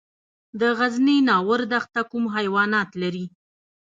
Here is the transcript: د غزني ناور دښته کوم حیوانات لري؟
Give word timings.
د 0.59 0.61
غزني 0.77 1.17
ناور 1.29 1.59
دښته 1.71 2.01
کوم 2.11 2.25
حیوانات 2.35 2.89
لري؟ 3.01 3.25